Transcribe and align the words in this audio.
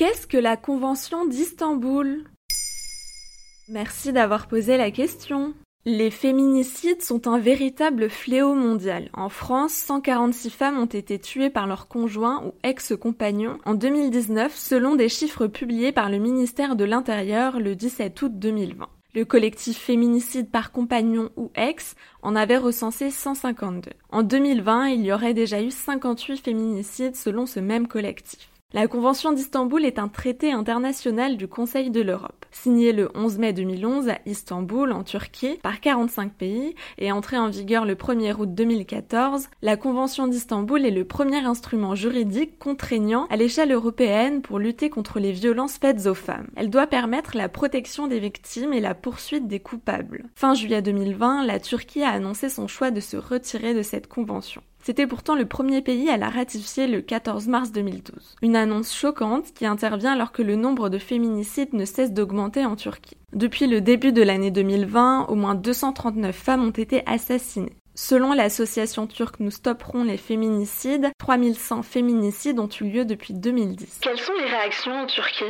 Qu'est-ce 0.00 0.26
que 0.26 0.38
la 0.38 0.56
Convention 0.56 1.26
d'Istanbul? 1.26 2.24
Merci 3.68 4.14
d'avoir 4.14 4.48
posé 4.48 4.78
la 4.78 4.90
question. 4.90 5.52
Les 5.84 6.10
féminicides 6.10 7.02
sont 7.02 7.28
un 7.28 7.38
véritable 7.38 8.08
fléau 8.08 8.54
mondial. 8.54 9.10
En 9.12 9.28
France, 9.28 9.72
146 9.72 10.48
femmes 10.48 10.78
ont 10.78 10.86
été 10.86 11.18
tuées 11.18 11.50
par 11.50 11.66
leur 11.66 11.86
conjoint 11.86 12.42
ou 12.46 12.54
ex-compagnon 12.62 13.58
en 13.66 13.74
2019 13.74 14.56
selon 14.56 14.94
des 14.94 15.10
chiffres 15.10 15.48
publiés 15.48 15.92
par 15.92 16.08
le 16.08 16.16
ministère 16.16 16.76
de 16.76 16.84
l'Intérieur 16.84 17.60
le 17.60 17.76
17 17.76 18.22
août 18.22 18.32
2020. 18.34 18.88
Le 19.14 19.24
collectif 19.26 19.76
féminicide 19.76 20.50
par 20.50 20.72
compagnon 20.72 21.28
ou 21.36 21.50
ex 21.54 21.94
en 22.22 22.36
avait 22.36 22.56
recensé 22.56 23.10
152. 23.10 23.90
En 24.08 24.22
2020, 24.22 24.88
il 24.88 25.04
y 25.04 25.12
aurait 25.12 25.34
déjà 25.34 25.60
eu 25.60 25.70
58 25.70 26.38
féminicides 26.38 27.16
selon 27.16 27.44
ce 27.44 27.60
même 27.60 27.86
collectif. 27.86 28.48
La 28.72 28.86
Convention 28.86 29.32
d'Istanbul 29.32 29.84
est 29.84 29.98
un 29.98 30.06
traité 30.06 30.52
international 30.52 31.36
du 31.36 31.48
Conseil 31.48 31.90
de 31.90 32.02
l'Europe, 32.02 32.46
signé 32.52 32.92
le 32.92 33.10
11 33.16 33.38
mai 33.38 33.52
2011 33.52 34.08
à 34.10 34.18
Istanbul, 34.26 34.92
en 34.92 35.02
Turquie, 35.02 35.58
par 35.60 35.80
45 35.80 36.32
pays 36.32 36.76
et 36.96 37.10
entré 37.10 37.36
en 37.36 37.48
vigueur 37.48 37.84
le 37.84 37.96
1er 37.96 38.32
août 38.38 38.54
2014. 38.54 39.48
La 39.62 39.76
Convention 39.76 40.28
d'Istanbul 40.28 40.86
est 40.86 40.92
le 40.92 41.04
premier 41.04 41.44
instrument 41.44 41.96
juridique 41.96 42.60
contraignant 42.60 43.26
à 43.28 43.36
l'échelle 43.36 43.72
européenne 43.72 44.40
pour 44.40 44.60
lutter 44.60 44.88
contre 44.88 45.18
les 45.18 45.32
violences 45.32 45.78
faites 45.78 46.06
aux 46.06 46.14
femmes. 46.14 46.46
Elle 46.54 46.70
doit 46.70 46.86
permettre 46.86 47.36
la 47.36 47.48
protection 47.48 48.06
des 48.06 48.20
victimes 48.20 48.72
et 48.72 48.80
la 48.80 48.94
poursuite 48.94 49.48
des 49.48 49.58
coupables. 49.58 50.26
Fin 50.36 50.54
juillet 50.54 50.80
2020, 50.80 51.44
la 51.44 51.58
Turquie 51.58 52.04
a 52.04 52.10
annoncé 52.10 52.48
son 52.48 52.68
choix 52.68 52.92
de 52.92 53.00
se 53.00 53.16
retirer 53.16 53.74
de 53.74 53.82
cette 53.82 54.06
convention. 54.06 54.62
C'était 54.82 55.06
pourtant 55.06 55.34
le 55.34 55.46
premier 55.46 55.82
pays 55.82 56.08
à 56.08 56.16
la 56.16 56.30
ratifier 56.30 56.86
le 56.86 57.02
14 57.02 57.48
mars 57.48 57.70
2012. 57.72 58.36
Une 58.42 58.56
annonce 58.56 58.94
choquante 58.94 59.52
qui 59.52 59.66
intervient 59.66 60.12
alors 60.12 60.32
que 60.32 60.42
le 60.42 60.56
nombre 60.56 60.88
de 60.88 60.98
féminicides 60.98 61.74
ne 61.74 61.84
cesse 61.84 62.12
d'augmenter 62.12 62.64
en 62.64 62.76
Turquie. 62.76 63.16
Depuis 63.34 63.66
le 63.66 63.80
début 63.80 64.12
de 64.12 64.22
l'année 64.22 64.50
2020, 64.50 65.26
au 65.28 65.34
moins 65.34 65.54
239 65.54 66.34
femmes 66.34 66.64
ont 66.64 66.70
été 66.70 67.02
assassinées. 67.06 67.76
Selon 67.94 68.32
l'association 68.32 69.06
turque 69.06 69.40
Nous 69.40 69.50
stopperons 69.50 70.04
les 70.04 70.16
féminicides, 70.16 71.10
3100 71.18 71.82
féminicides 71.82 72.58
ont 72.58 72.68
eu 72.80 72.84
lieu 72.84 73.04
depuis 73.04 73.34
2010. 73.34 73.98
Quelles 74.00 74.18
sont 74.18 74.32
les 74.38 74.46
réactions 74.46 74.92
en 74.92 75.06
Turquie? 75.06 75.44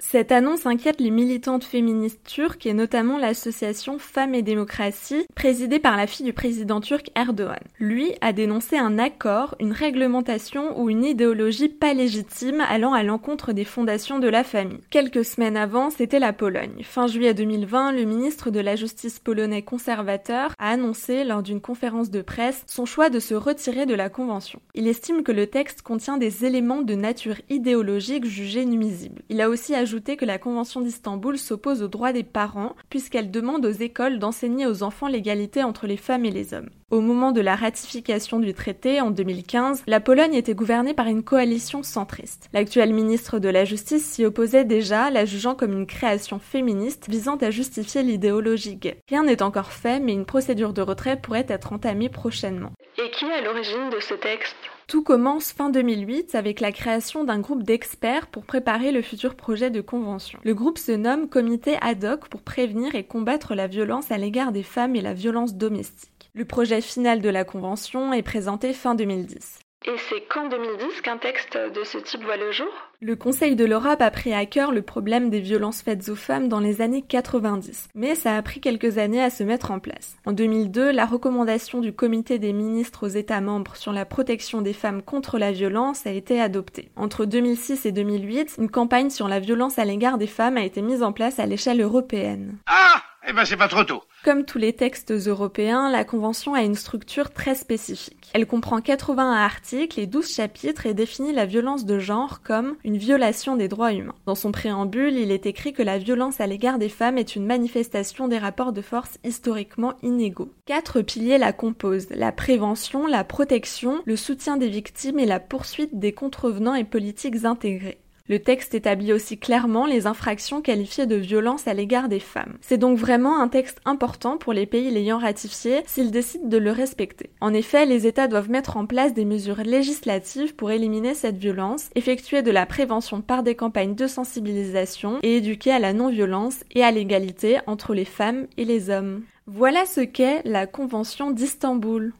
Cette 0.00 0.30
annonce 0.30 0.64
inquiète 0.64 1.00
les 1.00 1.10
militantes 1.10 1.64
féministes 1.64 2.22
turques 2.24 2.66
et 2.66 2.72
notamment 2.72 3.18
l'association 3.18 3.98
Femmes 3.98 4.36
et 4.36 4.42
démocratie, 4.42 5.26
présidée 5.34 5.80
par 5.80 5.96
la 5.96 6.06
fille 6.06 6.24
du 6.24 6.32
président 6.32 6.80
turc 6.80 7.10
Erdogan. 7.16 7.58
Lui 7.80 8.12
a 8.20 8.32
dénoncé 8.32 8.78
un 8.78 8.96
accord, 8.96 9.56
une 9.58 9.72
réglementation 9.72 10.80
ou 10.80 10.88
une 10.88 11.04
idéologie 11.04 11.68
pas 11.68 11.94
légitime 11.94 12.62
allant 12.68 12.92
à 12.92 13.02
l'encontre 13.02 13.52
des 13.52 13.64
fondations 13.64 14.20
de 14.20 14.28
la 14.28 14.44
famille. 14.44 14.78
Quelques 14.90 15.24
semaines 15.24 15.56
avant, 15.56 15.90
c'était 15.90 16.20
la 16.20 16.32
Pologne. 16.32 16.84
Fin 16.84 17.08
juillet 17.08 17.34
2020, 17.34 17.90
le 17.90 18.04
ministre 18.04 18.50
de 18.50 18.60
la 18.60 18.76
Justice 18.76 19.18
polonais 19.18 19.62
conservateur 19.62 20.52
a 20.60 20.70
annoncé 20.70 21.24
lors 21.24 21.42
d'une 21.42 21.60
conférence 21.60 22.10
de 22.10 22.22
presse 22.22 22.62
son 22.68 22.86
choix 22.86 23.10
de 23.10 23.18
se 23.18 23.34
retirer 23.34 23.84
de 23.84 23.94
la 23.94 24.10
convention. 24.10 24.60
Il 24.74 24.86
estime 24.86 25.24
que 25.24 25.32
le 25.32 25.48
texte 25.48 25.82
contient 25.82 26.18
des 26.18 26.44
éléments 26.44 26.82
de 26.82 26.94
nature 26.94 27.40
idéologique 27.50 28.26
jugés 28.26 28.64
nuisibles. 28.64 29.22
Il 29.28 29.40
a 29.40 29.48
aussi 29.48 29.74
ajouter 29.88 30.18
que 30.18 30.26
la 30.26 30.36
Convention 30.36 30.82
d'Istanbul 30.82 31.38
s'oppose 31.38 31.82
aux 31.82 31.88
droits 31.88 32.12
des 32.12 32.22
parents, 32.22 32.76
puisqu'elle 32.90 33.30
demande 33.30 33.64
aux 33.64 33.70
écoles 33.70 34.18
d'enseigner 34.18 34.66
aux 34.66 34.82
enfants 34.82 35.08
l'égalité 35.08 35.64
entre 35.64 35.86
les 35.86 35.96
femmes 35.96 36.26
et 36.26 36.30
les 36.30 36.52
hommes. 36.52 36.68
Au 36.90 37.00
moment 37.00 37.32
de 37.32 37.40
la 37.40 37.56
ratification 37.56 38.38
du 38.38 38.52
traité, 38.52 39.00
en 39.00 39.10
2015, 39.10 39.84
la 39.86 40.00
Pologne 40.00 40.34
était 40.34 40.52
gouvernée 40.52 40.92
par 40.92 41.06
une 41.06 41.22
coalition 41.22 41.82
centriste. 41.82 42.50
L'actuel 42.52 42.92
ministre 42.92 43.38
de 43.38 43.48
la 43.48 43.64
Justice 43.64 44.04
s'y 44.04 44.26
opposait 44.26 44.66
déjà, 44.66 45.08
la 45.08 45.24
jugeant 45.24 45.54
comme 45.54 45.72
une 45.72 45.86
création 45.86 46.38
féministe 46.38 47.06
visant 47.08 47.36
à 47.36 47.50
justifier 47.50 48.02
l'idéologie 48.02 48.76
gay. 48.76 48.98
Rien 49.08 49.24
n'est 49.24 49.42
encore 49.42 49.72
fait, 49.72 50.00
mais 50.00 50.12
une 50.12 50.26
procédure 50.26 50.74
de 50.74 50.82
retrait 50.82 51.18
pourrait 51.18 51.46
être 51.48 51.72
entamée 51.72 52.10
prochainement. 52.10 52.72
Et 52.98 53.10
qui 53.10 53.24
est 53.24 53.32
à 53.32 53.40
l'origine 53.40 53.88
de 53.88 54.00
ce 54.00 54.12
texte? 54.12 54.56
Tout 54.88 55.02
commence 55.02 55.52
fin 55.52 55.68
2008 55.68 56.34
avec 56.34 56.60
la 56.60 56.72
création 56.72 57.22
d'un 57.22 57.40
groupe 57.40 57.62
d'experts 57.62 58.26
pour 58.26 58.44
préparer 58.44 58.90
le 58.90 59.02
futur 59.02 59.36
projet 59.36 59.70
de 59.70 59.82
convention. 59.82 60.40
Le 60.42 60.54
groupe 60.54 60.78
se 60.78 60.92
nomme 60.92 61.28
Comité 61.28 61.76
ad 61.82 62.04
hoc 62.04 62.28
pour 62.28 62.40
prévenir 62.40 62.94
et 62.94 63.04
combattre 63.04 63.54
la 63.54 63.66
violence 63.66 64.10
à 64.10 64.16
l'égard 64.16 64.50
des 64.50 64.62
femmes 64.62 64.96
et 64.96 65.02
la 65.02 65.12
violence 65.12 65.54
domestique. 65.54 66.30
Le 66.34 66.46
projet 66.46 66.80
final 66.80 67.20
de 67.20 67.28
la 67.28 67.44
convention 67.44 68.14
est 68.14 68.22
présenté 68.22 68.72
fin 68.72 68.94
2010. 68.94 69.58
Et 69.86 69.96
c'est 70.08 70.22
qu'en 70.28 70.48
2010 70.48 71.02
qu'un 71.02 71.18
texte 71.18 71.56
de 71.56 71.84
ce 71.84 71.98
type 71.98 72.24
voit 72.24 72.36
le 72.36 72.50
jour? 72.50 72.68
Le 73.00 73.14
Conseil 73.14 73.54
de 73.54 73.64
l'Europe 73.64 74.02
a 74.02 74.10
pris 74.10 74.34
à 74.34 74.44
cœur 74.44 74.72
le 74.72 74.82
problème 74.82 75.30
des 75.30 75.38
violences 75.38 75.82
faites 75.82 76.08
aux 76.08 76.16
femmes 76.16 76.48
dans 76.48 76.58
les 76.58 76.80
années 76.80 77.04
90, 77.06 77.90
mais 77.94 78.16
ça 78.16 78.36
a 78.36 78.42
pris 78.42 78.60
quelques 78.60 78.98
années 78.98 79.22
à 79.22 79.30
se 79.30 79.44
mettre 79.44 79.70
en 79.70 79.78
place. 79.78 80.16
En 80.26 80.32
2002, 80.32 80.90
la 80.90 81.06
recommandation 81.06 81.80
du 81.80 81.92
Comité 81.92 82.40
des 82.40 82.52
ministres 82.52 83.06
aux 83.06 83.10
États 83.10 83.40
membres 83.40 83.76
sur 83.76 83.92
la 83.92 84.04
protection 84.04 84.62
des 84.62 84.72
femmes 84.72 85.00
contre 85.00 85.38
la 85.38 85.52
violence 85.52 86.06
a 86.06 86.10
été 86.10 86.40
adoptée. 86.40 86.90
Entre 86.96 87.24
2006 87.24 87.86
et 87.86 87.92
2008, 87.92 88.56
une 88.58 88.70
campagne 88.70 89.10
sur 89.10 89.28
la 89.28 89.38
violence 89.38 89.78
à 89.78 89.84
l'égard 89.84 90.18
des 90.18 90.26
femmes 90.26 90.56
a 90.56 90.64
été 90.64 90.82
mise 90.82 91.04
en 91.04 91.12
place 91.12 91.38
à 91.38 91.46
l'échelle 91.46 91.80
européenne. 91.80 92.56
Ah 92.66 93.00
eh 93.28 93.34
ben 93.34 93.44
c'est 93.44 93.58
pas 93.58 93.68
trop 93.68 93.84
tôt. 93.84 94.02
Comme 94.24 94.46
tous 94.46 94.56
les 94.56 94.72
textes 94.72 95.12
européens, 95.12 95.90
la 95.90 96.04
Convention 96.04 96.54
a 96.54 96.62
une 96.62 96.74
structure 96.74 97.30
très 97.30 97.54
spécifique. 97.54 98.30
Elle 98.32 98.46
comprend 98.46 98.80
81 98.80 99.32
articles 99.32 100.00
et 100.00 100.06
12 100.06 100.34
chapitres 100.34 100.86
et 100.86 100.94
définit 100.94 101.34
la 101.34 101.44
violence 101.44 101.84
de 101.84 101.98
genre 101.98 102.42
comme 102.42 102.76
une 102.84 102.96
violation 102.96 103.56
des 103.56 103.68
droits 103.68 103.92
humains. 103.92 104.14
Dans 104.24 104.34
son 104.34 104.50
préambule, 104.50 105.14
il 105.14 105.30
est 105.30 105.44
écrit 105.44 105.74
que 105.74 105.82
la 105.82 105.98
violence 105.98 106.40
à 106.40 106.46
l'égard 106.46 106.78
des 106.78 106.88
femmes 106.88 107.18
est 107.18 107.36
une 107.36 107.44
manifestation 107.44 108.28
des 108.28 108.38
rapports 108.38 108.72
de 108.72 108.80
force 108.80 109.18
historiquement 109.24 109.94
inégaux. 110.02 110.52
Quatre 110.64 111.02
piliers 111.02 111.38
la 111.38 111.52
composent, 111.52 112.08
la 112.10 112.32
prévention, 112.32 113.06
la 113.06 113.24
protection, 113.24 114.00
le 114.06 114.16
soutien 114.16 114.56
des 114.56 114.68
victimes 114.68 115.18
et 115.18 115.26
la 115.26 115.40
poursuite 115.40 115.98
des 115.98 116.12
contrevenants 116.12 116.74
et 116.74 116.84
politiques 116.84 117.44
intégrés. 117.44 117.98
Le 118.28 118.38
texte 118.38 118.74
établit 118.74 119.12
aussi 119.12 119.38
clairement 119.38 119.86
les 119.86 120.06
infractions 120.06 120.60
qualifiées 120.60 121.06
de 121.06 121.16
violence 121.16 121.66
à 121.66 121.74
l'égard 121.74 122.08
des 122.08 122.20
femmes. 122.20 122.58
C'est 122.60 122.76
donc 122.76 122.98
vraiment 122.98 123.40
un 123.40 123.48
texte 123.48 123.80
important 123.84 124.36
pour 124.36 124.52
les 124.52 124.66
pays 124.66 124.90
l'ayant 124.90 125.18
ratifié 125.18 125.80
s'ils 125.86 126.10
décident 126.10 126.46
de 126.46 126.58
le 126.58 126.70
respecter. 126.70 127.30
En 127.40 127.54
effet, 127.54 127.86
les 127.86 128.06
États 128.06 128.28
doivent 128.28 128.50
mettre 128.50 128.76
en 128.76 128.84
place 128.86 129.14
des 129.14 129.24
mesures 129.24 129.62
législatives 129.64 130.54
pour 130.54 130.70
éliminer 130.70 131.14
cette 131.14 131.38
violence, 131.38 131.88
effectuer 131.94 132.42
de 132.42 132.50
la 132.50 132.66
prévention 132.66 133.22
par 133.22 133.42
des 133.42 133.54
campagnes 133.54 133.94
de 133.94 134.06
sensibilisation 134.06 135.18
et 135.22 135.36
éduquer 135.36 135.72
à 135.72 135.78
la 135.78 135.94
non-violence 135.94 136.64
et 136.74 136.84
à 136.84 136.90
l'égalité 136.90 137.58
entre 137.66 137.94
les 137.94 138.04
femmes 138.04 138.46
et 138.58 138.64
les 138.64 138.90
hommes. 138.90 139.22
Voilà 139.46 139.86
ce 139.86 140.02
qu'est 140.02 140.42
la 140.44 140.66
Convention 140.66 141.30
d'Istanbul. 141.30 142.12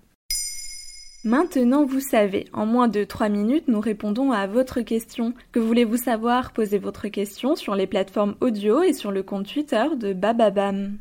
Maintenant, 1.24 1.84
vous 1.84 2.00
savez, 2.00 2.46
en 2.52 2.64
moins 2.64 2.86
de 2.86 3.02
3 3.02 3.28
minutes, 3.28 3.66
nous 3.66 3.80
répondons 3.80 4.30
à 4.30 4.46
votre 4.46 4.82
question. 4.82 5.34
Que 5.50 5.58
voulez-vous 5.58 5.96
savoir? 5.96 6.52
Posez 6.52 6.78
votre 6.78 7.08
question 7.08 7.56
sur 7.56 7.74
les 7.74 7.88
plateformes 7.88 8.36
audio 8.40 8.82
et 8.82 8.92
sur 8.92 9.10
le 9.10 9.24
compte 9.24 9.52
Twitter 9.52 9.84
de 9.98 10.12
Bababam. 10.12 10.96